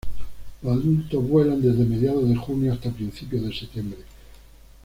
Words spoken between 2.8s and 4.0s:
principios de septiembre.